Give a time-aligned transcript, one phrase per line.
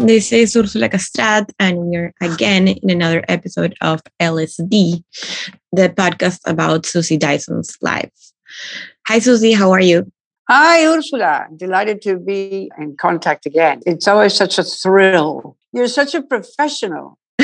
[0.00, 5.04] this is Ursula Castrat, and we're again in another episode of LSD,
[5.72, 8.10] the podcast about Susie Dyson's life.
[9.08, 10.10] Hi, Susie, how are you?
[10.48, 11.46] Hi, Ursula.
[11.54, 13.80] Delighted to be in contact again.
[13.84, 15.56] It's always such a thrill.
[15.72, 17.18] You're such a professional.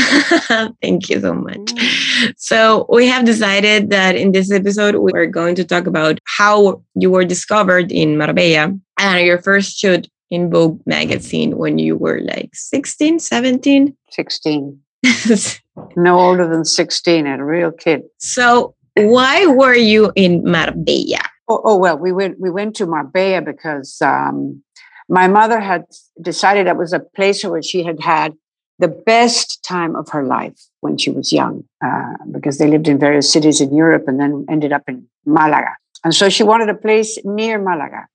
[0.83, 1.57] Thank you so much.
[1.57, 2.35] Mm.
[2.37, 7.11] So, we have decided that in this episode, we're going to talk about how you
[7.11, 12.51] were discovered in Marbella and your first shoot in Vogue magazine when you were like
[12.55, 13.97] 16, 17?
[14.11, 14.81] 16.
[15.97, 18.03] no older than 16, a real kid.
[18.19, 21.23] So, why were you in Marbella?
[21.49, 24.63] Oh, oh well, we went we went to Marbella because um,
[25.09, 25.85] my mother had
[26.21, 28.35] decided that was a place where she had had
[28.79, 32.99] the best time of her life when she was young, uh, because they lived in
[32.99, 35.77] various cities in Europe and then ended up in Malaga.
[36.05, 38.07] And so she wanted a place near Malaga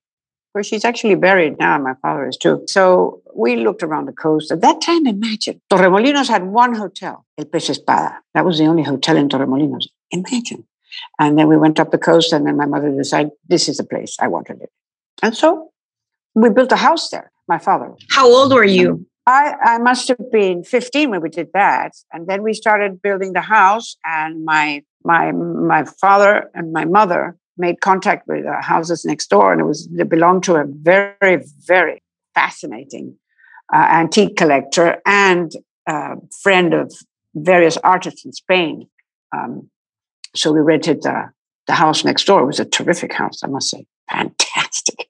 [0.52, 1.78] where she's actually buried now.
[1.78, 2.64] My father is too.
[2.68, 4.52] So we looked around the coast.
[4.52, 8.18] At that time, imagine Torremolinos had one hotel, El Pez Espada.
[8.34, 9.86] That was the only hotel in Torremolinos.
[10.10, 10.64] Imagine.
[11.18, 13.84] And then we went up the coast, and then my mother decided this is the
[13.84, 14.68] place I want to live.
[15.22, 15.70] And so
[16.34, 17.30] we built a house there.
[17.48, 17.94] My father.
[18.10, 19.06] How old were you?
[19.26, 21.92] I, I must have been 15 when we did that.
[22.12, 27.36] And then we started building the house, and my my my father and my mother
[27.56, 31.44] made contact with uh, houses next door, and it was it belonged to a very
[31.66, 32.02] very
[32.34, 33.16] fascinating
[33.72, 35.52] uh, antique collector and
[35.86, 36.92] uh, friend of
[37.34, 38.88] various artists in Spain.
[39.36, 39.70] Um,
[40.34, 41.30] so we rented the
[41.66, 42.42] the house next door.
[42.42, 45.08] It was a terrific house, I must say, fantastic.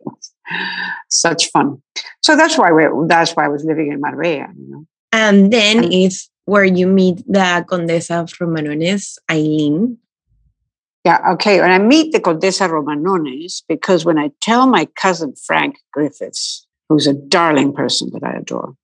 [1.09, 1.83] Such fun.
[2.23, 4.49] So that's why we that's why I was living in Marbella.
[4.55, 4.87] You know?
[5.13, 9.99] And then and, is where you meet the Condesa Romanones, Aline.
[11.05, 11.61] Yeah, okay.
[11.61, 17.07] When I meet the Condesa Romanones, because when I tell my cousin Frank Griffiths, who's
[17.07, 18.77] a darling person that I adore,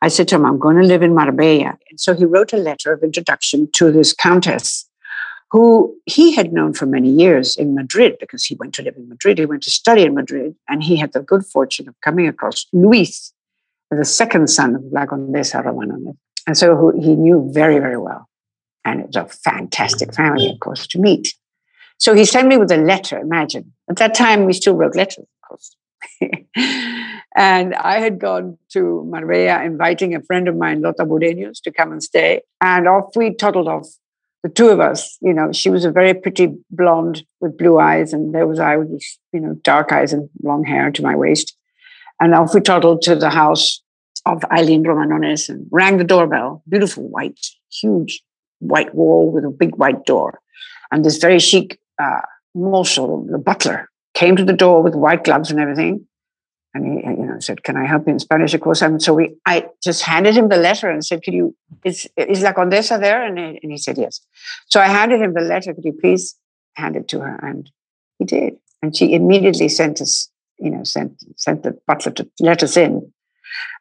[0.00, 1.76] I said to him, I'm going to live in Marbella.
[1.90, 4.88] And so he wrote a letter of introduction to this countess
[5.50, 9.08] who he had known for many years in Madrid because he went to live in
[9.08, 9.38] Madrid.
[9.38, 12.66] He went to study in Madrid, and he had the good fortune of coming across
[12.72, 13.32] Luis,
[13.90, 16.16] the second son of La Condesa Romanones.
[16.46, 18.28] And so he knew very, very well.
[18.84, 21.34] And it was a fantastic family, of course, to meet.
[21.98, 23.72] So he sent me with a letter, imagine.
[23.88, 25.76] At that time, we still wrote letters, of course.
[27.36, 31.92] and I had gone to Marbella inviting a friend of mine, Lota Bureños, to come
[31.92, 32.42] and stay.
[32.60, 33.88] And off we toddled off,
[34.44, 35.18] the two of us.
[35.22, 38.76] You know, she was a very pretty blonde with blue eyes, and there was I
[38.76, 39.02] with,
[39.32, 41.56] you know, dark eyes and long hair to my waist.
[42.20, 43.82] And off we toddled to the house
[44.26, 46.62] of Aline Romanones and rang the doorbell.
[46.68, 47.40] Beautiful white,
[47.72, 48.22] huge
[48.60, 50.40] white wall with a big white door.
[50.92, 52.20] And this very chic uh,
[52.54, 56.06] the butler, came to the door with white gloves and everything.
[56.72, 58.82] And he, you know, said, "Can I help you in Spanish?" Of course.
[58.82, 61.54] And so we, I just handed him the letter and said, "Could you?
[61.84, 64.20] Is is La Condesa there?" And he, and he said, "Yes."
[64.66, 65.72] So I handed him the letter.
[65.72, 66.36] Could you please
[66.74, 67.38] hand it to her?
[67.46, 67.70] And
[68.18, 68.56] he did.
[68.82, 70.28] And she immediately sent us,
[70.58, 73.12] you know, sent sent the butler to let us in.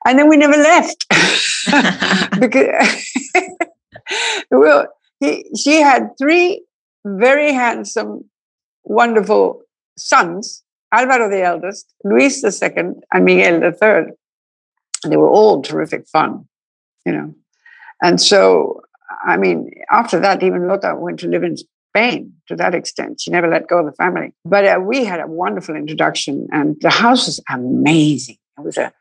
[0.06, 1.08] And then we never left
[2.40, 3.06] because
[4.52, 4.88] well,
[5.20, 6.64] he, she had three
[7.06, 8.30] very handsome,
[8.84, 9.62] wonderful
[9.98, 14.12] sons Alvaro the eldest, Luis the second, and Miguel the third.
[15.06, 16.48] They were all terrific fun,
[17.06, 17.34] you know.
[18.02, 18.82] And so,
[19.26, 23.22] I mean, after that, even Lota went to live in Spain to that extent.
[23.22, 24.34] She never let go of the family.
[24.46, 28.38] But uh, we had a wonderful introduction, and the house was amazing.
[28.60, 28.94] It was a,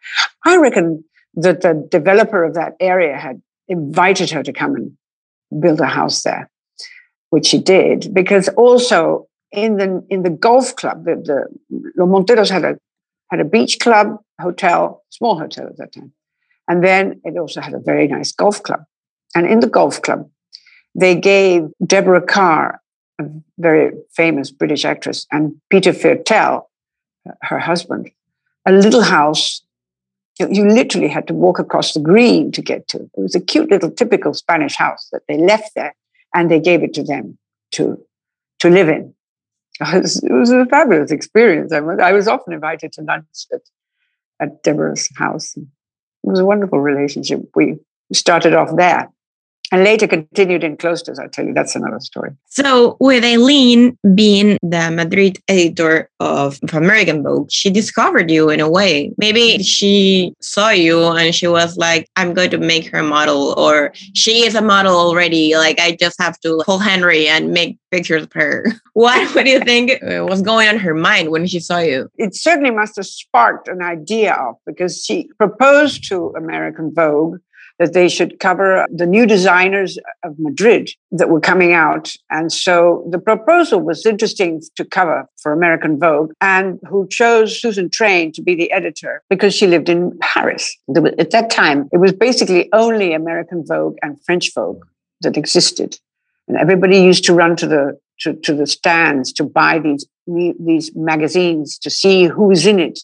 [0.47, 4.93] I reckon that the developer of that area had invited her to come and
[5.61, 6.51] build a house there
[7.33, 12.51] which he did, because also in the in the golf club, the, the Los Monteros
[12.51, 12.77] had a
[13.31, 16.13] had a beach club hotel, small hotel at that time,
[16.69, 18.85] and then it also had a very nice golf club.
[19.35, 20.29] And in the golf club,
[20.95, 22.79] they gave Deborah Kerr,
[23.19, 23.25] a
[23.57, 26.69] very famous British actress, and Peter Viertel,
[27.41, 28.11] her husband,
[28.67, 29.63] a little house.
[30.39, 32.99] You literally had to walk across the green to get to.
[32.99, 35.95] It was a cute little typical Spanish house that they left there
[36.35, 37.39] and they gave it to them
[37.73, 37.99] to
[38.61, 39.15] to live in.
[39.81, 41.73] It was, it was a fabulous experience.
[41.73, 43.63] I was, I was often invited to lunch at,
[44.39, 45.57] at Deborah's house.
[45.57, 45.65] It
[46.23, 47.41] was a wonderful relationship.
[47.57, 47.79] We
[48.13, 49.09] started off there.
[49.73, 51.19] And later continued in Klosters.
[51.19, 52.31] I'll tell you, that's another story.
[52.45, 58.69] So, with Aline being the Madrid editor of, American Vogue, she discovered you in a
[58.69, 59.15] way.
[59.17, 63.55] Maybe she saw you and she was like, I'm going to make her a model,
[63.57, 65.57] or she is a model already.
[65.57, 68.67] Like, I just have to call Henry and make pictures of her.
[68.95, 72.11] What, what do you think was going on her mind when she saw you?
[72.19, 77.39] It certainly must have sparked an idea of because she proposed to American Vogue
[77.79, 82.13] that they should cover the new designers of Madrid that were coming out.
[82.31, 87.91] And so the proposal was interesting to cover for American Vogue, and who chose Susan
[87.91, 90.77] Train to be the editor because she lived in Paris.
[91.19, 94.85] At that time, it was basically only American Vogue and French Vogue
[95.23, 95.99] that existed.
[96.49, 100.95] And everybody used to run to the to, to the stands to buy these these
[100.95, 103.01] magazines to see who's in it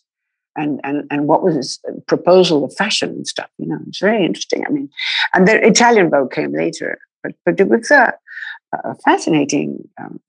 [0.58, 3.50] and and and what was his proposal of fashion and stuff.
[3.58, 4.64] You know, it's very interesting.
[4.66, 4.90] I mean,
[5.34, 8.12] and the Italian Vogue came later, but but it was a,
[8.84, 10.20] a fascinating um,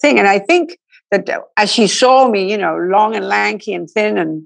[0.00, 0.18] thing.
[0.18, 0.78] And I think
[1.10, 4.44] that as she saw me, you know, long and lanky and thin and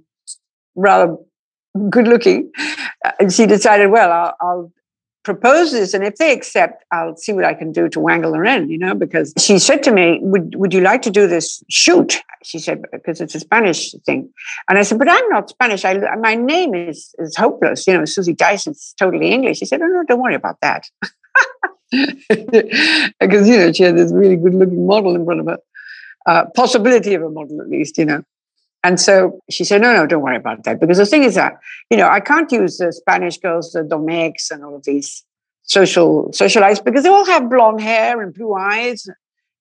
[0.74, 1.16] rather
[1.90, 2.50] good looking,
[3.04, 4.72] uh, she decided, well, I'll, I'll
[5.28, 8.44] propose this, and if they accept, I'll see what I can do to wangle her
[8.46, 11.62] in, you know, because she said to me, Would, would you like to do this
[11.68, 12.16] shoot?
[12.42, 14.30] She said, because it's a Spanish thing.
[14.68, 15.84] And I said, But I'm not Spanish.
[15.84, 17.86] I, my name is, is hopeless.
[17.86, 19.58] You know, Susie Dyson's totally English.
[19.58, 20.88] She said, Oh, no, don't worry about that.
[21.90, 25.58] because, you know, she had this really good looking model in front of her,
[26.24, 28.22] uh, possibility of a model at least, you know.
[28.88, 30.80] And so she said, no, no, don't worry about that.
[30.80, 31.58] Because the thing is that,
[31.90, 35.26] you know, I can't use the Spanish girls, the Domecqs and all of these
[35.64, 39.06] social socialites because they all have blonde hair and blue eyes.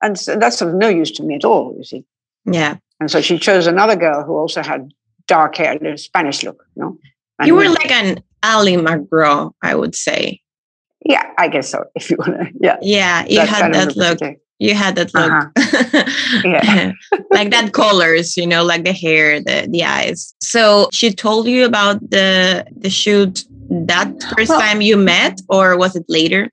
[0.01, 2.05] And so that's of no use to me at all, you see.
[2.45, 2.77] Yeah.
[3.01, 4.93] And so she chose another girl who also had
[5.27, 6.97] dark hair, the Spanish look, you know.
[7.37, 10.39] And you were like an Ali MacGraw, I would say.
[11.05, 11.83] Yeah, I guess so.
[11.95, 12.77] If you want to, yeah.
[12.81, 14.19] Yeah, you had that look
[14.59, 15.31] you had that look.
[15.31, 16.41] Uh-huh.
[16.43, 16.91] yeah.
[17.31, 20.33] like that colors you know like the hair the the eyes.
[20.41, 25.77] So she told you about the the shoot that first well, time you met or
[25.77, 26.49] was it later?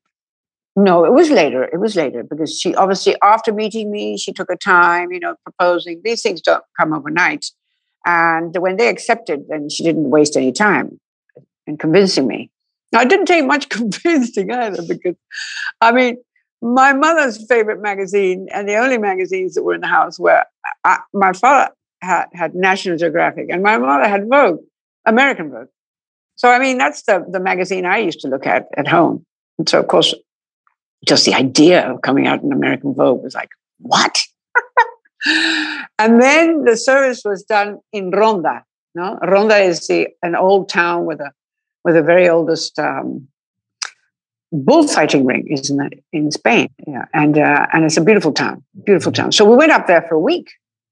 [0.76, 1.64] No it was later.
[1.64, 5.36] It was later because she obviously after meeting me she took her time you know
[5.44, 6.00] proposing.
[6.04, 7.46] These things don't come overnight.
[8.06, 11.00] And when they accepted then she didn't waste any time
[11.66, 12.50] in convincing me.
[12.92, 15.16] Now it didn't take much convincing either because
[15.80, 16.18] i mean
[16.64, 20.44] my mother's favorite magazine and the only magazines that were in the house were
[20.82, 21.70] I, my father
[22.00, 24.61] had, had National Geographic and my mother had Vogue,
[25.05, 25.69] American Vogue.
[26.37, 29.26] So, I mean, that's the, the magazine I used to look at at home.
[29.58, 30.14] And so, of course,
[31.06, 34.22] just the idea of coming out in American Vogue was like, what?
[35.99, 38.64] and then the service was done in Ronda.
[38.94, 41.31] No, Ronda is the an old town with a
[41.84, 43.28] with the very oldest um,
[44.54, 46.68] bullfighting ring is in, the, in Spain.
[46.86, 47.06] Yeah.
[47.12, 49.32] And, uh, and it's a beautiful town, beautiful town.
[49.32, 50.50] So we went up there for a week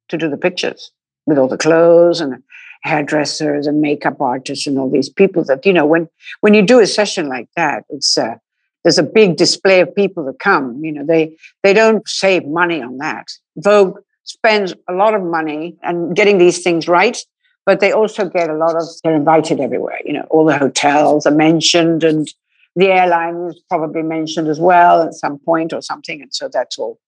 [0.09, 0.91] to do the pictures
[1.27, 2.43] with all the clothes and
[2.83, 6.09] hairdressers and makeup artists and all these people that, you know, when,
[6.41, 8.35] when you do a session like that, it's, uh,
[8.83, 12.83] there's a big display of people that come, you know, they, they don't save money
[12.83, 13.29] on that.
[13.57, 17.19] Vogue spends a lot of money and getting these things right
[17.65, 21.27] but they also get a lot of they're invited everywhere you know all the hotels
[21.27, 22.33] are mentioned and
[22.77, 26.23] the airline was probably mentioned as well at some point or something.
[26.23, 26.99] And so that's all.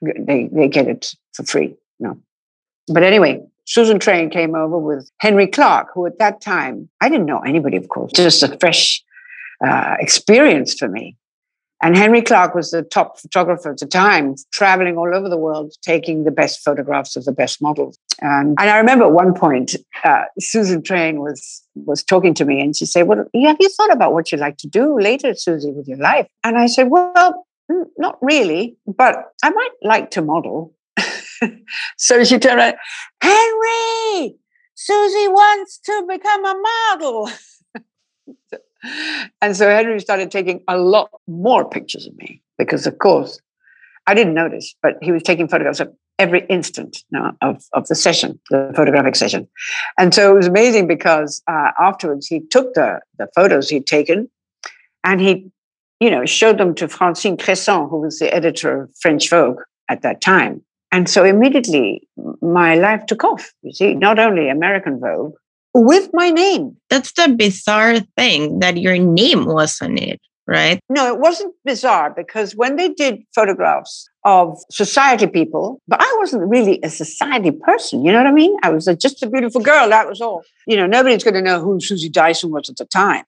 [0.00, 1.76] They, they get it for free.
[1.98, 2.18] No.
[2.86, 7.26] But anyway, Susan Train came over with Henry Clark, who at that time, I didn't
[7.26, 9.02] know anybody, of course, just a fresh
[9.64, 11.16] uh, experience for me.
[11.80, 15.74] And Henry Clark was the top photographer at the time, traveling all over the world,
[15.82, 17.98] taking the best photographs of the best models.
[18.20, 22.74] And, I remember at one point, uh, Susan Train was was talking to me, and
[22.76, 25.86] she said, "Well, have you thought about what you'd like to do later, Susie, with
[25.86, 27.46] your life?" And I said, "Well,
[27.96, 30.74] not really, but I might like to model."
[31.96, 32.74] so she turned around,
[33.22, 34.36] Henry,
[34.74, 36.54] Susie wants to become a
[36.90, 37.30] model.
[39.40, 43.40] and so Henry started taking a lot more pictures of me because, of course,
[44.06, 47.04] I didn't notice, but he was taking photographs of every instant
[47.42, 49.48] of, of the session, the photographic session.
[49.98, 54.28] And so it was amazing because uh, afterwards he took the, the photos he'd taken
[55.04, 55.50] and he,
[56.00, 60.02] you know, showed them to Francine Crescent, who was the editor of French Vogue at
[60.02, 60.62] that time.
[60.90, 62.08] And so immediately
[62.40, 65.34] my life took off, you see, not only American Vogue,
[65.78, 66.76] with my name.
[66.90, 70.80] That's the bizarre thing that your name was on it, right?
[70.88, 76.48] No, it wasn't bizarre because when they did photographs of society people, but I wasn't
[76.48, 78.04] really a society person.
[78.04, 78.56] You know what I mean?
[78.62, 79.88] I was a, just a beautiful girl.
[79.88, 80.42] That was all.
[80.66, 83.24] You know, nobody's going to know who Susie Dyson was at the time.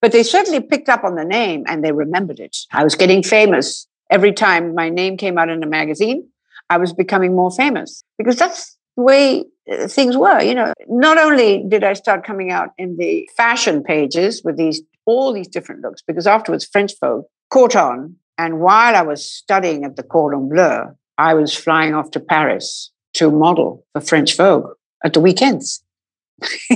[0.00, 2.56] But they certainly picked up on the name and they remembered it.
[2.72, 6.26] I was getting famous every time my name came out in a magazine.
[6.68, 10.40] I was becoming more famous because that's way uh, things were.
[10.42, 14.82] You know, not only did I start coming out in the fashion pages with these
[15.04, 18.16] all these different looks, because afterwards French Vogue caught on.
[18.38, 22.90] And while I was studying at the Cordon Bleu, I was flying off to Paris
[23.14, 24.70] to model for French Vogue
[25.04, 25.82] at the weekends.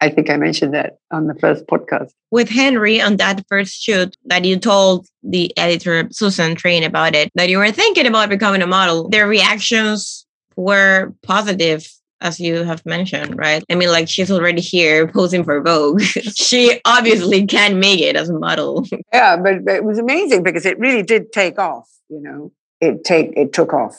[0.00, 2.10] I think I mentioned that on the first podcast.
[2.30, 7.30] With Henry on that first shoot that you told the editor Susan Train about it,
[7.34, 10.23] that you were thinking about becoming a model, their reactions
[10.56, 11.86] were positive
[12.24, 13.62] as you have mentioned, right?
[13.70, 16.00] I mean, like she's already here posing for Vogue.
[16.34, 18.86] she obviously can make it as a model.
[19.12, 21.88] Yeah, but, but, it was amazing because it really did take off.
[22.08, 23.96] You know, it take it took off,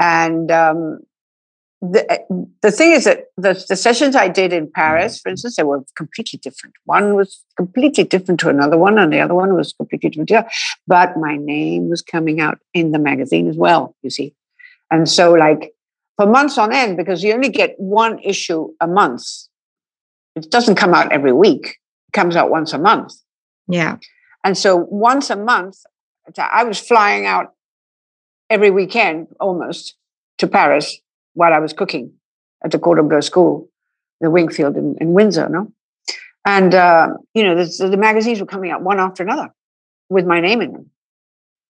[0.00, 1.00] and um,
[1.80, 2.20] the
[2.62, 5.84] the thing is that the, the sessions I did in Paris, for instance, they were
[5.96, 6.74] completely different.
[6.84, 10.52] One was completely different to another one, and the other one was completely different.
[10.86, 13.94] But my name was coming out in the magazine as well.
[14.02, 14.34] You see,
[14.92, 15.72] and so like
[16.16, 19.24] for months on end, because you only get one issue a month.
[20.36, 21.66] It doesn't come out every week.
[22.08, 23.14] It comes out once a month.
[23.66, 23.96] Yeah.
[24.44, 25.78] And so once a month,
[26.38, 27.54] I was flying out
[28.50, 29.96] every weekend almost
[30.38, 30.98] to Paris
[31.34, 32.12] while I was cooking
[32.64, 33.70] at the Cordon Bleu School,
[34.20, 35.72] the Winkfield in, in Windsor, no?
[36.44, 39.54] And, uh, you know, the, the, magazines were coming out one after another
[40.08, 40.90] with my name in them.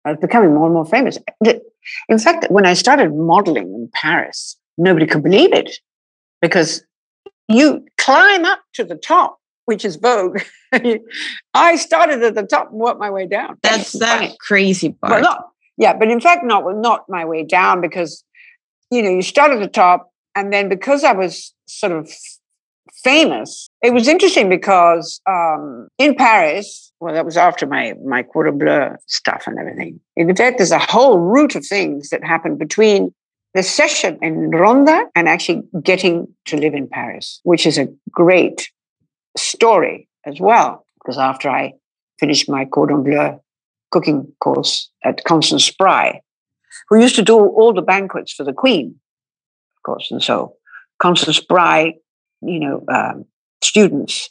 [0.04, 1.18] I was becoming more and more famous.
[2.08, 5.70] In fact, when I started modeling in Paris, nobody could believe it
[6.40, 6.84] because
[7.48, 10.40] you climb up to the top, which is Vogue.
[11.54, 13.56] I started at the top and worked my way down.
[13.62, 15.10] That's that crazy part.
[15.10, 15.44] Well, not,
[15.76, 18.24] yeah, but in fact, not not my way down because
[18.90, 22.10] you know, you start at the top, and then because I was sort of
[23.02, 28.58] famous, it was interesting because um, in Paris, well, that was after my my Cordon
[28.58, 30.00] Bleu stuff and everything.
[30.16, 33.14] In fact, there's a whole route of things that happened between
[33.54, 38.70] the session in Ronda and actually getting to live in Paris, which is a great
[39.36, 40.84] story as well.
[41.00, 41.72] Because after I
[42.20, 43.40] finished my Cordon Bleu
[43.90, 46.20] cooking course at Constance Spry,
[46.88, 48.96] who used to do all the banquets for the Queen,
[49.76, 50.10] of course.
[50.10, 50.54] And so
[51.00, 51.94] Constance Spry,
[52.42, 53.24] you know, um,
[53.62, 54.30] students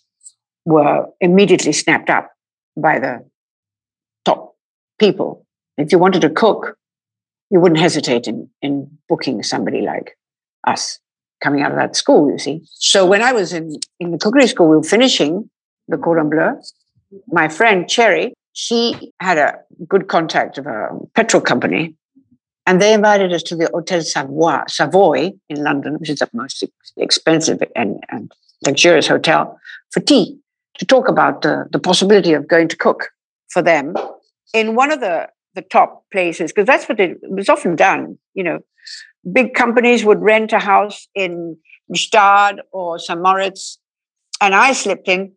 [0.65, 2.31] were immediately snapped up
[2.75, 3.25] by the
[4.25, 4.55] top
[4.99, 5.45] people.
[5.77, 6.77] If you wanted to cook,
[7.49, 10.17] you wouldn't hesitate in, in booking somebody like
[10.65, 10.99] us
[11.41, 12.61] coming out of that school, you see.
[12.73, 15.49] So when I was in, in the cookery school, we were finishing
[15.87, 16.59] the Cordon Bleu.
[17.27, 21.95] My friend Cherry, she had a good contact of a petrol company
[22.67, 26.63] and they invited us to the Hotel Savoy, Savoy in London, which is the most
[26.97, 28.31] expensive and, and
[28.65, 29.57] luxurious hotel,
[29.91, 30.38] for tea
[30.77, 33.09] to talk about the, the possibility of going to cook
[33.50, 33.95] for them
[34.53, 38.17] in one of the, the top places, because that's what it was often done.
[38.33, 38.59] You know,
[39.31, 41.57] big companies would rent a house in
[41.93, 43.21] Gstaad or St.
[43.21, 43.79] Moritz,
[44.41, 45.31] and I slipped in.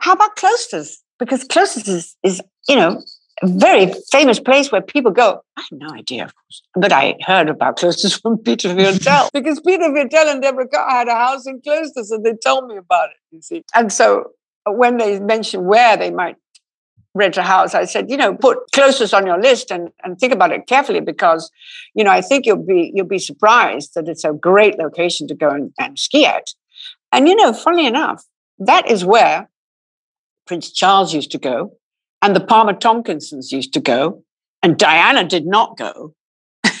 [0.00, 0.96] How about Klosters?
[1.20, 3.00] Because Klosters is, is you know,
[3.42, 5.42] a very famous place where people go.
[5.56, 9.60] I have no idea, of course, but I heard about Klosters from Peter Viertel because
[9.60, 13.10] Peter Viertel and Deborah Kerr had a house in Klosters, and they told me about
[13.10, 13.16] it.
[13.30, 14.30] You see, and so
[14.66, 16.36] when they mentioned where they might
[17.14, 20.32] rent a house, I said, you know, put Klosters on your list and, and think
[20.32, 21.50] about it carefully because,
[21.94, 25.34] you know, I think you'll be you'll be surprised that it's a great location to
[25.34, 26.48] go and, and ski at.
[27.12, 28.24] And you know, funny enough,
[28.58, 29.48] that is where
[30.46, 31.76] Prince Charles used to go
[32.24, 34.24] and the Palmer Tomkinsons used to go,
[34.62, 36.14] and Diana did not go.
[36.64, 36.72] mm.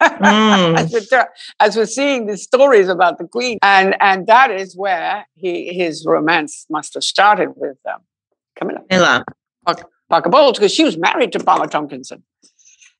[0.00, 1.28] as, we're,
[1.60, 6.04] as, we're, seeing the stories about the Queen, and and that is where he his
[6.04, 8.00] romance must have started with um,
[8.56, 8.80] Camilla.
[8.90, 9.24] Camilla.
[9.64, 12.22] Parker, Parker Bowles, because she was married to Palmer Tomkinson.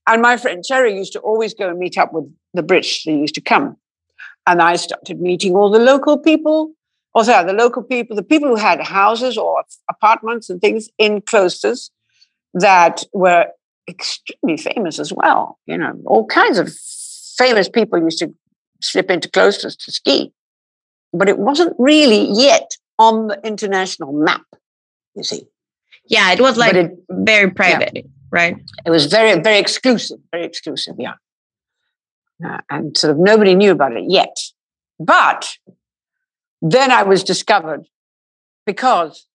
[0.07, 3.05] And my friend Cherry used to always go and meet up with the British.
[3.05, 3.77] They used to come.
[4.47, 6.73] And I started meeting all the local people
[7.15, 11.91] also the local people, the people who had houses or apartments and things in Klosters
[12.55, 13.47] that were
[13.89, 15.59] extremely famous as well.
[15.67, 16.73] You know, all kinds of
[17.37, 18.35] famous people used to
[18.83, 20.33] slip into Klosters to ski,
[21.13, 24.45] but it wasn't really yet on the international map.
[25.15, 25.43] You see.
[26.07, 28.03] Yeah, it was like it, very private, yeah.
[28.31, 28.57] right?
[28.87, 30.95] It was very, very exclusive, very exclusive.
[30.99, 31.15] Yeah,
[32.45, 34.37] uh, and sort of nobody knew about it yet.
[34.99, 35.57] But
[36.61, 37.87] then I was discovered
[38.67, 39.27] because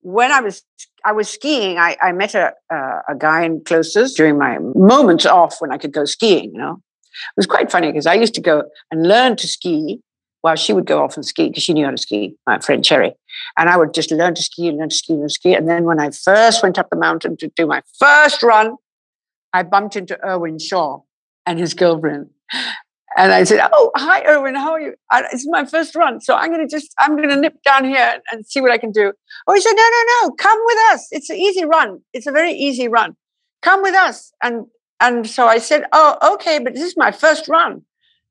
[0.00, 0.62] when I was
[1.04, 5.26] I was skiing, I, I met a, uh, a guy in Klosters during my moments
[5.26, 6.52] off when I could go skiing.
[6.52, 10.00] You know, it was quite funny because I used to go and learn to ski
[10.42, 12.84] while she would go off and ski because she knew how to ski, my friend
[12.84, 13.14] Cherry.
[13.56, 15.54] And I would just learn to ski and learn to ski and ski.
[15.54, 18.76] And then when I first went up the mountain to do my first run,
[19.52, 21.00] I bumped into Irwin Shaw
[21.46, 22.30] and his girlfriend.
[23.16, 24.54] And I said, "Oh, hi, Irwin.
[24.54, 24.94] How are you?
[25.10, 27.84] I, it's my first run, so I'm going to just I'm going to nip down
[27.84, 29.12] here and, and, see what I can do."
[29.46, 30.34] Oh, he said, "No, no, no.
[30.38, 31.08] Come with us.
[31.10, 32.00] It's an easy run.
[32.12, 33.16] It's a very easy run.
[33.60, 34.66] Come with us." And
[35.00, 37.82] and so I said, "Oh, okay, but this is my first run,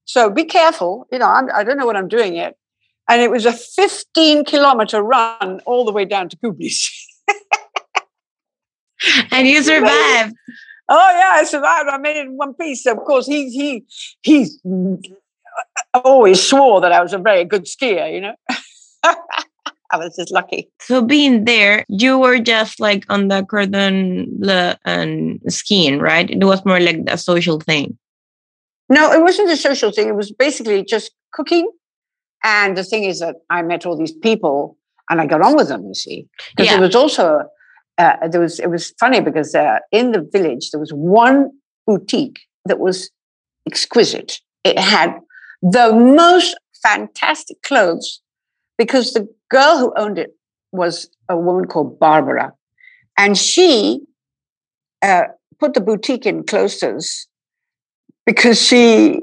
[0.05, 1.07] so be careful.
[1.11, 2.55] You know, I'm, I do not know what I'm doing yet."
[3.09, 6.89] And it was a 15 kilometer run all the way down to Kublis.
[9.31, 10.33] and you survived.
[10.93, 11.87] Oh yeah, I survived.
[11.89, 12.85] I made it in one piece.
[12.85, 13.85] Of course, he he
[14.23, 18.13] he uh, always swore that I was a very good skier.
[18.13, 18.35] You know,
[19.03, 20.69] I was just lucky.
[20.81, 26.29] So being there, you were just like on the cordon bleu and skiing, right?
[26.29, 27.97] It was more like a social thing.
[28.89, 30.09] No, it wasn't a social thing.
[30.09, 31.71] It was basically just cooking.
[32.43, 34.77] And the thing is that I met all these people
[35.09, 35.85] and I got on with them.
[35.85, 36.79] You see, because yeah.
[36.79, 37.43] it was also
[38.01, 41.51] uh, there was it was funny because uh, in the village there was one
[41.85, 43.11] boutique that was
[43.67, 44.39] exquisite.
[44.63, 45.19] It had
[45.61, 48.21] the most fantastic clothes
[48.77, 50.31] because the girl who owned it
[50.71, 52.53] was a woman called Barbara,
[53.17, 53.99] and she
[55.03, 55.25] uh,
[55.59, 57.27] put the boutique in Klosters
[58.25, 59.21] because she,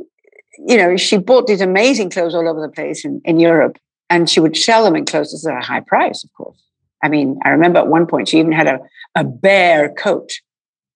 [0.69, 3.77] you know, she bought these amazing clothes all over the place in, in Europe,
[4.09, 6.68] and she would sell them in Klosters at a high price, of course.
[7.03, 8.81] I mean, I remember at one point she even had a,
[9.15, 10.31] a bear coat,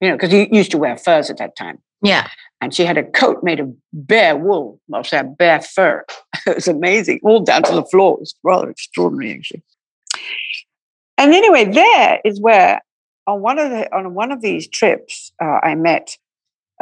[0.01, 1.79] you know, because you used to wear furs at that time.
[2.03, 2.29] Yeah.
[2.61, 6.05] And she had a coat made of bear wool, well, she had bear fur.
[6.47, 8.15] it was amazing, all down to the floor.
[8.15, 9.63] It was rather extraordinary, actually.
[11.19, 12.81] And anyway, there is where
[13.27, 16.17] on one of the on one of these trips, uh, I met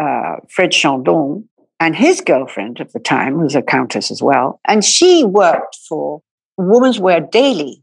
[0.00, 1.48] uh, Fred Chandon
[1.78, 6.22] and his girlfriend at the time, who's a countess as well, and she worked for
[6.56, 7.82] Women's Wear Daily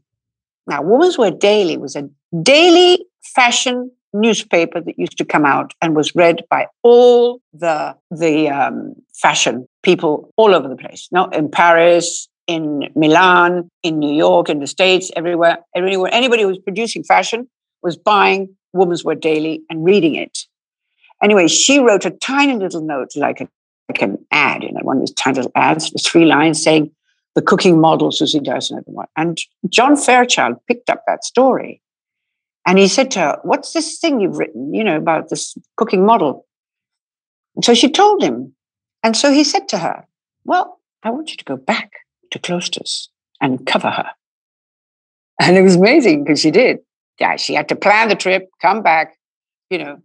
[0.68, 2.08] now, Women's Wear Daily was a
[2.42, 8.48] daily fashion newspaper that used to come out and was read by all the the
[8.48, 11.08] um, fashion people all over the place.
[11.12, 16.10] No, in Paris, in Milan, in New York, in the States, everywhere, everywhere.
[16.12, 17.48] Anybody who was producing fashion
[17.82, 20.38] was buying Women's Wear Daily and reading it.
[21.22, 23.48] Anyway, she wrote a tiny little note, like, a,
[23.88, 26.90] like an ad, you know, one of these tiny little ads, three lines saying,
[27.38, 29.06] the cooking model Susie Dyson everyone.
[29.16, 31.80] And John Fairchild picked up that story.
[32.66, 36.04] And he said to her, What's this thing you've written, you know, about this cooking
[36.04, 36.46] model?
[37.54, 38.54] And so she told him.
[39.04, 40.04] And so he said to her,
[40.44, 41.92] Well, I want you to go back
[42.32, 43.06] to Klosters
[43.40, 44.10] and cover her.
[45.40, 46.78] And it was amazing because she did.
[47.20, 49.16] Yeah, she had to plan the trip, come back,
[49.70, 50.02] you know,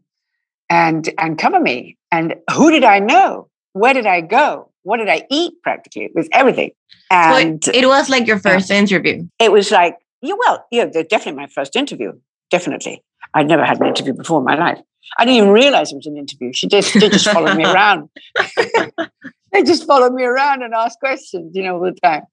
[0.70, 1.98] and and cover me.
[2.12, 3.50] And who did I know?
[3.72, 4.70] Where did I go?
[4.84, 6.06] What did I eat practically?
[6.06, 6.72] It was everything.
[7.10, 9.28] And so it, it, was like your first yeah, interview.
[9.40, 12.14] It was like, yeah, well, yeah, definitely my first interview.
[12.50, 13.04] Definitely.
[13.34, 14.80] I'd never had an interview before in my life.
[15.18, 16.54] I didn't even realize it was an interview.
[16.54, 18.10] She just, they just followed me around.
[19.52, 22.24] they just followed me around and asked questions, you know, all the time.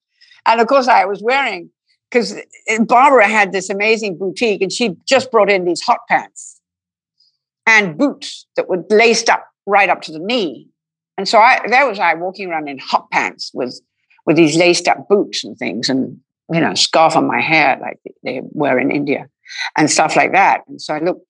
[0.46, 1.70] And of course, I was wearing,
[2.10, 2.36] because
[2.70, 6.60] uh, Barbara had this amazing boutique and she just brought in these hot pants
[7.66, 10.68] and boots that were laced up right up to the knee
[11.20, 13.78] and so I, there was I walking around in hot pants with
[14.24, 16.18] with these laced up boots and things, and
[16.50, 19.28] you know, scarf on my hair like they were in India,
[19.76, 20.62] and stuff like that.
[20.66, 21.26] And so I looked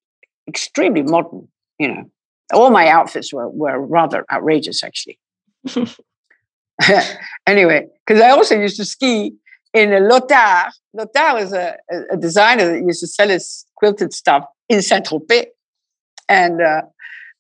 [0.47, 1.49] extremely modern.
[1.81, 2.05] You know,
[2.53, 5.19] all my outfits were were rather outrageous, actually.
[7.49, 9.35] anyway, because I also used to ski
[9.75, 10.71] in a Lotard.
[10.97, 11.77] Lotard was a,
[12.13, 15.47] a, designer that used to sell his quilted stuff in Saint Tropez,
[16.29, 16.83] and uh,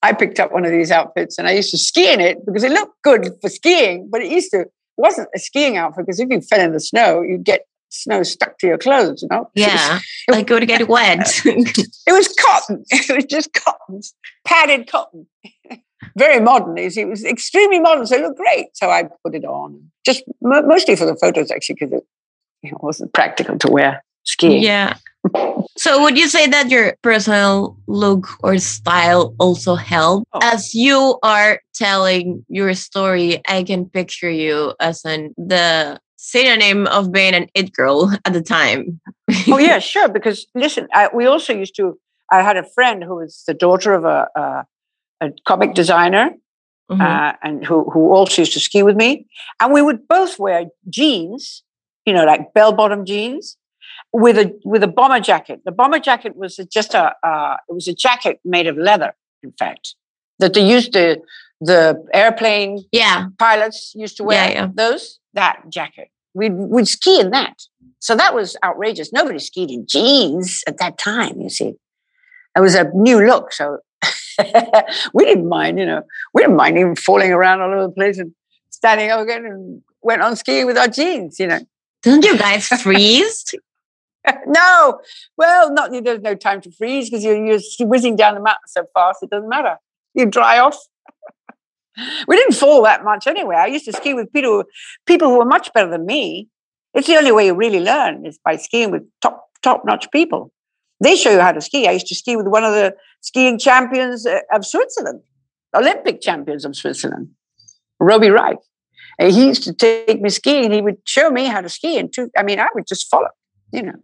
[0.02, 2.64] I picked up one of these outfits and I used to ski in it because
[2.64, 6.20] it looked good for skiing, but it used to it wasn't a skiing outfit because
[6.20, 9.50] if you fell in the snow, you'd get snow stuck to your clothes, you know?
[9.54, 9.96] Yeah.
[9.96, 10.02] It was,
[10.36, 11.40] like go to get wet.
[11.44, 12.84] it was cotton.
[12.90, 14.00] It was just cotton,
[14.44, 15.26] padded cotton.
[16.16, 16.78] Very modern.
[16.78, 18.06] It was extremely modern.
[18.06, 18.68] So it looked great.
[18.74, 22.00] So I put it on just mostly for the photos, actually, because
[22.62, 24.62] it know, wasn't practical to wear skiing.
[24.62, 24.96] Yeah.
[25.76, 30.26] So would you say that your personal look or style also helped?
[30.32, 30.40] Oh.
[30.42, 37.12] As you are telling your story, I can picture you as an the synonym of
[37.12, 39.00] being an it girl at the time.
[39.48, 40.08] oh yeah, sure.
[40.08, 41.98] Because listen, I, we also used to.
[42.30, 44.64] I had a friend who was the daughter of a, a,
[45.20, 46.30] a comic designer,
[46.90, 47.00] mm-hmm.
[47.00, 49.26] uh, and who who also used to ski with me,
[49.60, 51.62] and we would both wear jeans,
[52.06, 53.56] you know, like bell bottom jeans,
[54.12, 55.60] with a with a bomber jacket.
[55.64, 59.52] The bomber jacket was just a uh, it was a jacket made of leather, in
[59.52, 59.94] fact,
[60.38, 61.20] that they used to
[61.60, 64.68] the airplane yeah pilots used to wear yeah, yeah.
[64.74, 65.18] those.
[65.34, 66.08] that jacket.
[66.32, 67.54] We'd, we'd ski in that.
[67.98, 69.12] So that was outrageous.
[69.12, 71.74] Nobody skied in jeans at that time, you see.
[72.56, 73.52] It was a new look.
[73.52, 73.78] So
[75.12, 78.18] we didn't mind, you know, we didn't mind even falling around all over the place
[78.18, 78.32] and
[78.70, 81.60] standing up again and went on skiing with our jeans, you know.
[82.02, 83.54] Didn't you guys freeze?
[84.46, 85.00] no,
[85.36, 88.84] well, not there's no time to freeze because you're, you're whizzing down the mountain so
[88.94, 89.76] fast, it doesn't matter.
[90.14, 90.76] You dry off.
[92.28, 93.56] we didn't fall that much anyway.
[93.56, 94.64] I used to ski with people,
[95.06, 96.48] people who were much better than me.
[96.94, 100.52] It's the only way you really learn is by skiing with top top notch people.
[101.02, 101.86] They show you how to ski.
[101.86, 105.22] I used to ski with one of the skiing champions uh, of Switzerland,
[105.74, 107.28] Olympic champions of Switzerland,
[107.98, 108.58] Robbie Wright.
[109.18, 111.98] And he used to take me skiing he would show me how to ski.
[111.98, 113.28] And I mean, I would just follow,
[113.72, 114.00] you know.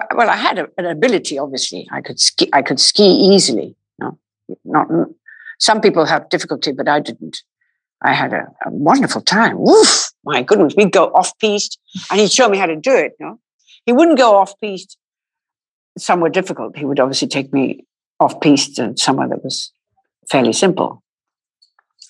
[0.00, 1.88] I, well, I had a, an ability, obviously.
[1.90, 2.48] I could ski.
[2.52, 3.76] I could ski easily.
[3.98, 4.18] No,
[4.64, 4.88] not
[5.62, 7.42] some people have difficulty, but I didn't.
[8.02, 9.58] I had a, a wonderful time.
[9.60, 10.10] Woof!
[10.24, 11.78] My goodness, we'd go off piste,
[12.10, 13.12] and he'd show me how to do it.
[13.20, 13.38] Know?
[13.86, 14.98] He wouldn't go off piste
[15.96, 16.76] somewhere difficult.
[16.76, 17.86] He would obviously take me
[18.18, 19.72] off piste to somewhere that was
[20.28, 21.02] fairly simple.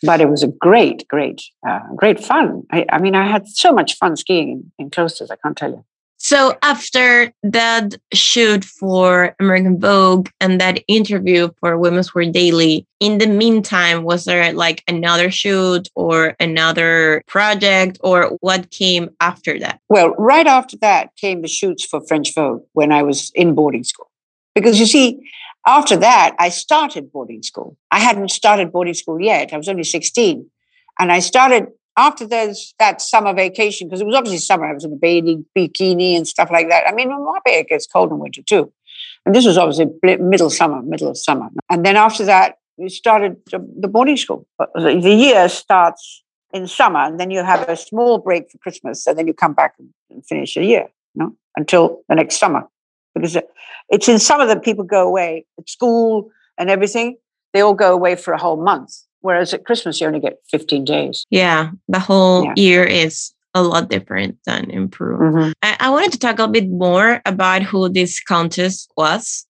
[0.03, 2.63] But it was a great, great, uh, great fun.
[2.73, 5.31] I, I, mean, I had so much fun skiing in, in Klosters.
[5.31, 5.85] I can't tell you.
[6.23, 13.19] So after that shoot for American Vogue and that interview for Women's Wear Daily, in
[13.19, 19.81] the meantime, was there like another shoot or another project or what came after that?
[19.89, 23.83] Well, right after that came the shoots for French Vogue when I was in boarding
[23.83, 24.09] school.
[24.55, 25.29] Because you see,
[25.67, 27.77] after that, I started boarding school.
[27.91, 29.53] I hadn't started boarding school yet.
[29.53, 30.49] I was only 16.
[31.01, 34.85] And I started after those that summer vacation, because it was obviously summer, I was
[34.85, 36.87] in a bathing bikini and stuff like that.
[36.87, 38.73] I mean, in Marbella it gets cold in winter too.
[39.25, 39.87] And this was obviously
[40.19, 41.49] middle summer, middle of summer.
[41.71, 44.47] And then after that, we started the boarding school.
[44.59, 49.19] The year starts in summer, and then you have a small break for Christmas, and
[49.19, 49.75] then you come back
[50.11, 52.67] and finish a year, you know, until the next summer.
[53.15, 53.43] Because uh,
[53.89, 57.17] it's in summer that people go away at school and everything.
[57.53, 58.93] They all go away for a whole month.
[59.23, 61.27] Whereas at Christmas, you only get 15 days.
[61.31, 62.53] Yeah, the whole yeah.
[62.57, 65.19] year is a lot different than in Peru.
[65.19, 65.53] Mm-hmm.
[65.63, 69.47] I, I, wanted to talk a bit more about who this countess was,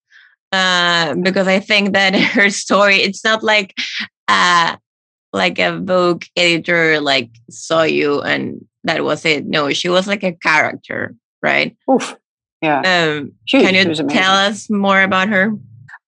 [0.51, 3.75] uh, because I think that her story, it's not like
[4.27, 4.75] uh,
[5.31, 9.45] like a Vogue editor like saw you and that was it.
[9.45, 11.75] No, she was like a character, right?
[11.89, 12.15] Oof.
[12.61, 12.81] Yeah.
[12.81, 15.53] Um, she, can you tell us more about her?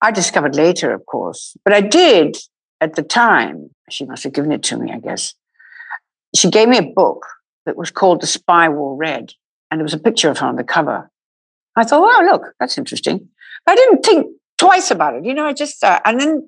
[0.02, 2.38] I discovered later, of course, but I did
[2.82, 5.34] at the time, she must have given it to me, I guess.
[6.36, 7.26] She gave me a book
[7.66, 9.34] that was called The Spy Wore Red,
[9.70, 11.10] and there was a picture of her on the cover.
[11.76, 13.28] I thought, oh, look, that's interesting.
[13.66, 15.46] But I didn't think twice about it, you know.
[15.46, 16.48] I just uh, and then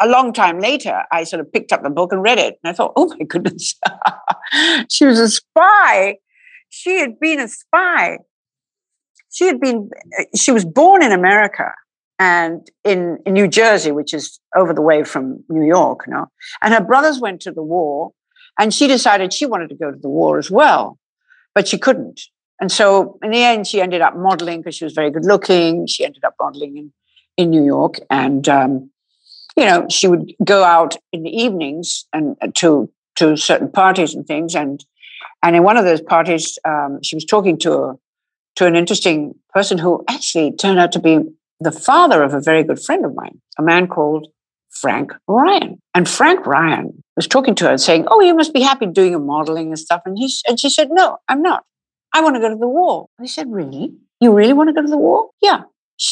[0.00, 2.70] a long time later, I sort of picked up the book and read it, and
[2.70, 3.74] I thought, oh my goodness,
[4.88, 6.16] she was a spy.
[6.70, 8.18] She had been a spy.
[9.30, 9.90] She had been.
[10.18, 11.72] Uh, she was born in America,
[12.18, 16.26] and in, in New Jersey, which is over the way from New York, you know.
[16.60, 18.12] And her brothers went to the war,
[18.58, 20.98] and she decided she wanted to go to the war as well,
[21.54, 22.20] but she couldn't.
[22.60, 25.86] And so in the end, she ended up modeling because she was very good looking.
[25.86, 26.92] She ended up modeling in,
[27.36, 28.90] in New York, and um,
[29.56, 34.14] you know, she would go out in the evenings and uh, to to certain parties
[34.14, 34.54] and things.
[34.54, 34.84] And
[35.42, 37.94] and in one of those parties, um, she was talking to a,
[38.56, 41.18] to an interesting person who actually turned out to be
[41.62, 44.28] the father of a very good friend of mine, a man called
[44.70, 45.80] Frank Ryan.
[45.94, 49.12] And Frank Ryan was talking to her and saying, Oh, you must be happy doing
[49.12, 50.02] your modeling and stuff.
[50.06, 51.64] And, he, and she said, No, I'm not.
[52.12, 53.06] I want to go to the war.
[53.20, 53.92] He said, Really?
[54.20, 55.30] You really want to go to the war?
[55.40, 55.62] Yeah.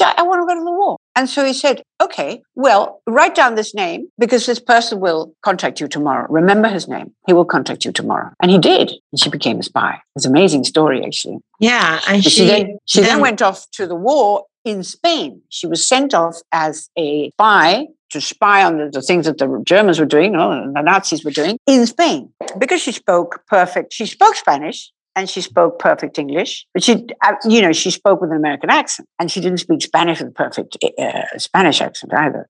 [0.01, 0.99] I want to go to the war.
[1.17, 5.81] And so he said, okay, well, write down this name because this person will contact
[5.81, 6.27] you tomorrow.
[6.31, 7.13] Remember his name.
[7.27, 8.31] He will contact you tomorrow.
[8.41, 8.91] And he did.
[8.91, 9.99] And she became a spy.
[10.15, 11.39] It's an amazing story, actually.
[11.59, 12.01] Yeah.
[12.09, 15.43] And she, she, then, she then, then went off to the war in Spain.
[15.49, 19.63] She was sent off as a spy to spy on the, the, things that the
[19.65, 22.33] Germans were doing, the Nazis were doing in Spain.
[22.59, 27.35] Because she spoke perfect, she spoke Spanish and she spoke perfect English, but she, uh,
[27.45, 30.33] you know, she spoke with an American accent and she didn't speak Spanish with a
[30.33, 32.49] perfect uh, Spanish accent either.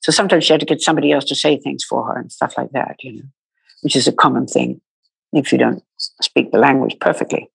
[0.00, 2.54] So sometimes she had to get somebody else to say things for her and stuff
[2.56, 3.28] like that, you know,
[3.82, 4.80] which is a common thing
[5.32, 7.50] if you don't speak the language perfectly.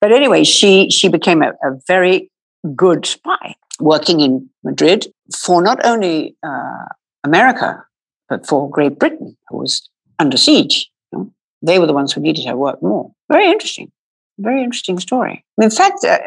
[0.00, 2.30] But anyway, she she became a, a very
[2.74, 6.86] good spy working in Madrid for not only uh,
[7.24, 7.84] America,
[8.28, 10.90] but for Great Britain, who was under siege.
[11.12, 11.32] You know?
[11.62, 13.10] They were the ones who needed her work more.
[13.30, 13.90] Very interesting.
[14.38, 15.44] Very interesting story.
[15.60, 16.18] In fact, uh,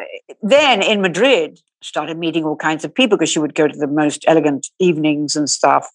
[0.41, 3.87] then in Madrid, started meeting all kinds of people because she would go to the
[3.87, 5.87] most elegant evenings and stuff.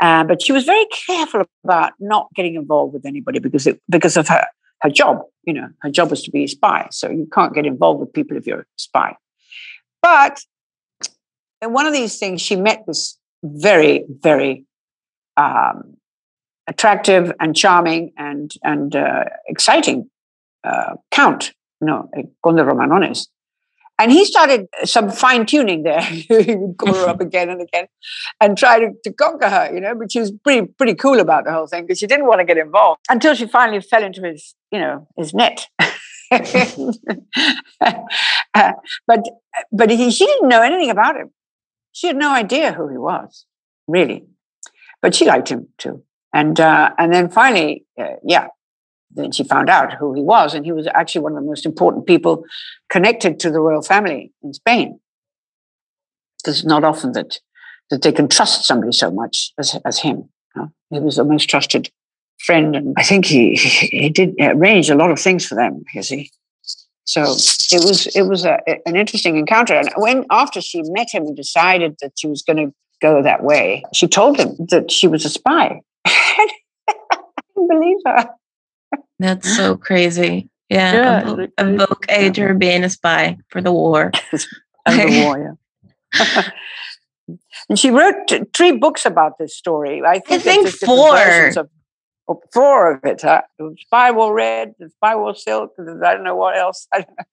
[0.00, 4.16] Uh, but she was very careful about not getting involved with anybody because it, because
[4.16, 4.44] of her
[4.80, 5.22] her job.
[5.44, 8.12] You know, her job was to be a spy, so you can't get involved with
[8.12, 9.16] people if you're a spy.
[10.04, 10.38] But
[11.62, 14.66] in one of these things, she met this very, very
[15.38, 15.96] um,
[16.66, 20.10] attractive and charming and and uh, exciting
[20.62, 22.10] uh, count, you know,
[22.44, 23.28] Conde Romanones.
[23.98, 26.02] And he started some fine tuning there.
[26.02, 27.86] he would call her up again and again
[28.42, 31.46] and try to, to conquer her, you know, but she was pretty pretty cool about
[31.46, 34.20] the whole thing because she didn't want to get involved until she finally fell into
[34.20, 35.66] his, you know, his net.
[39.06, 39.24] but
[39.72, 41.30] but he, she didn't know anything about him.
[41.92, 43.46] She had no idea who he was,
[43.86, 44.24] really.
[45.00, 46.02] But she liked him too.
[46.32, 48.48] And uh, and then finally, uh, yeah,
[49.10, 51.64] then she found out who he was, and he was actually one of the most
[51.64, 52.44] important people
[52.88, 55.00] connected to the royal family in Spain.
[56.42, 57.38] Because it's not often that
[57.90, 60.28] that they can trust somebody so much as as him.
[60.56, 60.72] You know?
[60.90, 61.90] He was the most trusted
[62.44, 65.84] friend, and I think he he did arrange a lot of things for them.
[65.94, 66.30] You see,
[67.04, 69.74] so it was it was a, an interesting encounter.
[69.74, 73.42] And when after she met him and decided that she was going to go that
[73.42, 75.80] way, she told him that she was a spy.
[76.06, 76.48] I
[77.56, 78.28] didn't believe her.
[79.18, 80.48] That's so crazy.
[80.70, 84.10] Yeah, yeah a, book, editor being a spy for the war.
[84.86, 85.58] the war,
[86.16, 86.42] yeah.
[87.68, 88.14] and she wrote
[88.54, 90.02] three books about this story.
[90.02, 91.48] I think, I think four.
[91.48, 91.68] Of,
[92.52, 93.22] four of it.
[93.22, 93.42] Huh?
[93.58, 96.86] The Spy Red, the Wore Silk, I don't know what else.
[96.92, 97.24] I don't know.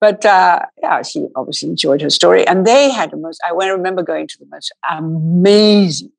[0.00, 2.46] But uh, yeah, she obviously enjoyed her story.
[2.46, 6.12] And they had the most, I remember going to the most amazing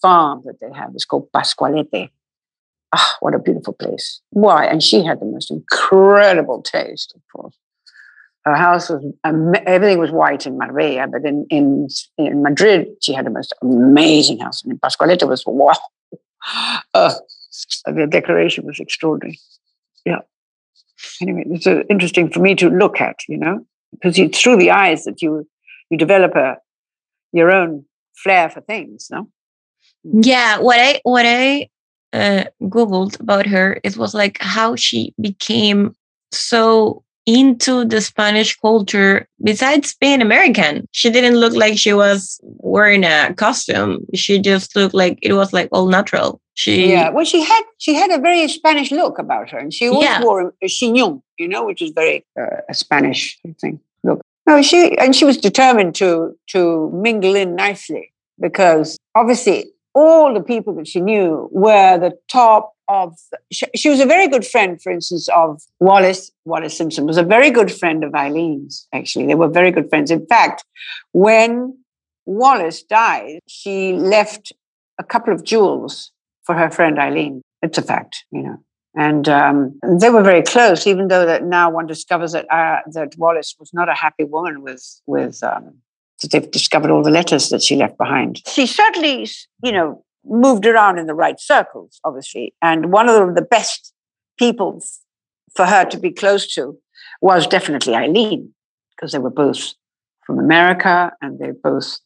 [0.00, 0.90] farm that they have.
[0.94, 2.10] It's called Pascualete.
[2.92, 4.20] Ah, what a beautiful place.
[4.30, 4.64] Why?
[4.64, 7.56] And she had the most incredible taste, of course.
[8.44, 13.12] Her house was, um, everything was white in Marbella, but in, in, in Madrid, she
[13.12, 14.62] had the most amazing house.
[14.62, 15.74] And in Pascualete was, wow.
[16.92, 17.14] Uh,
[17.86, 19.38] the decoration was extraordinary.
[20.04, 20.20] Yeah.
[21.20, 24.70] Anyway, it's uh, interesting for me to look at, you know, because it's through the
[24.70, 25.46] eyes that you
[25.90, 26.56] you develop a
[27.32, 27.84] your own
[28.22, 29.28] flair for things, no?
[30.02, 31.68] Yeah, what I what I
[32.12, 35.94] uh, googled about her, it was like how she became
[36.32, 40.86] so into the Spanish culture besides being American.
[40.92, 44.06] She didn't look like she was wearing a costume.
[44.14, 46.40] She just looked like it was like all natural.
[46.54, 49.88] She Yeah, well she had she had a very Spanish look about her and she
[49.88, 50.22] always yeah.
[50.22, 53.80] wore a chignon, you know, which is very uh, a Spanish thing.
[54.02, 54.20] Look.
[54.46, 60.42] No, she and she was determined to to mingle in nicely because obviously all the
[60.42, 63.16] people that she knew were the top of
[63.52, 66.32] she, she, was a very good friend for instance of Wallis.
[66.44, 70.10] Wallis simpson was a very good friend of aline's actually they were very good friends
[70.10, 70.64] in fact
[71.12, 71.78] when
[72.26, 74.52] Wallis died she left
[74.98, 76.10] a couple of jewels
[76.42, 78.58] for her friend aline it's a fact you know
[78.96, 83.14] and um, they were very close even though that now one discovers that uh, that
[83.16, 85.74] wallis was not a happy woman with with um,
[86.28, 88.42] they've discovered all the letters that she left behind.
[88.46, 89.28] She certainly,
[89.62, 92.54] you know, moved around in the right circles, obviously.
[92.62, 93.92] And one of the best
[94.38, 94.82] people
[95.54, 96.78] for her to be close to
[97.20, 98.52] was definitely Aline,
[98.94, 99.74] because they were both
[100.26, 101.98] from America and they both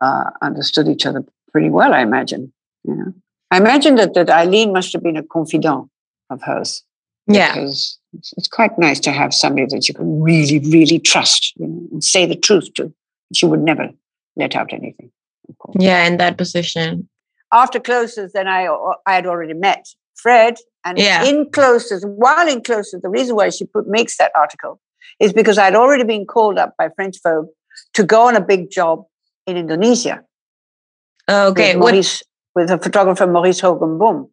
[0.00, 2.52] uh, understood each other pretty well, I imagine.
[2.84, 3.14] You know,
[3.50, 5.88] I imagine that, that Aline must have been a confidant
[6.30, 6.82] of hers.
[7.26, 7.54] Yeah.
[7.54, 7.98] Because
[8.36, 12.04] it's quite nice to have somebody that you can really, really trust you know, and
[12.04, 12.92] say the truth to
[13.32, 13.90] she would never
[14.36, 15.10] let out anything.
[15.78, 17.08] Yeah, in that position.
[17.54, 18.66] After Klosters, then I
[19.06, 19.86] I had already met
[20.16, 21.24] Fred, and yeah.
[21.24, 24.80] in Klosters, while in Klosters, the reason why she put makes that article
[25.20, 27.48] is because I'd already been called up by French Vogue
[27.94, 29.04] to go on a big job
[29.46, 30.24] in Indonesia.
[31.28, 32.22] Oh, okay, with, Maurice,
[32.54, 34.28] with a photographer Maurice Hogenboom.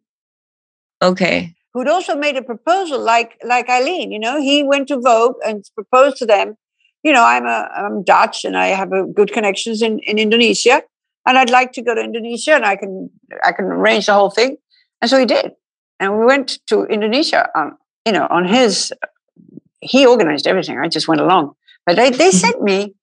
[1.00, 1.54] Okay.
[1.72, 5.64] Who'd also made a proposal like like Aline, you know, he went to Vogue and
[5.74, 6.56] proposed to them
[7.02, 10.82] you know, I'm a I'm Dutch and I have a good connections in, in Indonesia,
[11.26, 13.10] and I'd like to go to Indonesia and I can
[13.44, 14.56] I can arrange the whole thing.
[15.00, 15.52] And so he did,
[15.98, 18.92] and we went to Indonesia on you know on his.
[19.80, 20.78] He organized everything.
[20.78, 21.54] I just went along,
[21.86, 22.36] but they they mm-hmm.
[22.36, 22.94] sent me.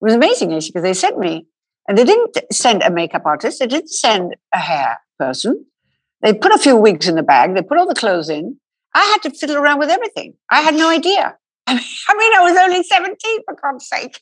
[0.00, 1.46] It was amazing actually because they sent me,
[1.88, 3.58] and they didn't send a makeup artist.
[3.58, 5.66] They didn't send a hair person.
[6.22, 7.54] They put a few wigs in the bag.
[7.54, 8.58] They put all the clothes in.
[8.94, 10.34] I had to fiddle around with everything.
[10.50, 11.36] I had no idea.
[11.66, 14.20] I mean, I was only 17, for God's sake.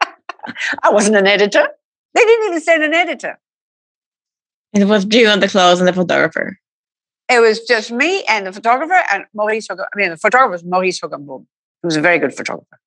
[0.82, 1.68] I wasn't an editor.
[2.14, 3.38] They didn't even send an editor.
[4.72, 6.58] It was you and the clothes and the photographer.
[7.28, 9.68] It was just me and the photographer and Maurice.
[9.70, 11.46] I mean, the photographer was Maurice Hogenboom,
[11.82, 12.78] who was a very good photographer.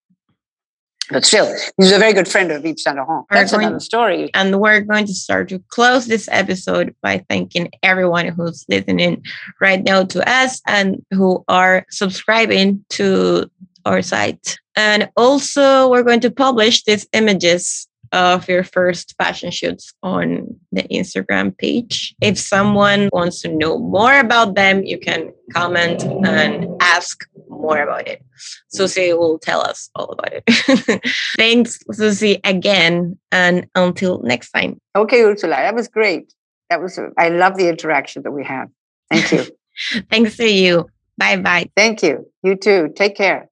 [1.10, 3.26] But still, he's a very good friend of Yves Saint Laurent.
[3.30, 4.30] That's going, another story.
[4.34, 9.22] And we're going to start to close this episode by thanking everyone who's listening
[9.60, 13.50] right now to us and who are subscribing to
[13.84, 14.58] our site.
[14.74, 20.82] And also, we're going to publish these images of your first fashion shoots on the
[20.84, 22.14] Instagram page.
[22.20, 28.06] If someone wants to know more about them, you can comment and ask more about
[28.06, 28.22] it.
[28.68, 31.02] Susie will tell us all about it.
[31.36, 33.18] Thanks, Susie, again.
[33.30, 34.80] And until next time.
[34.94, 36.32] Okay, Ursula, that was great.
[36.70, 38.68] That was, I love the interaction that we have.
[39.10, 40.02] Thank you.
[40.10, 40.86] Thanks to you.
[41.18, 41.70] Bye bye.
[41.76, 42.30] Thank you.
[42.42, 42.92] You too.
[42.94, 43.48] Take care.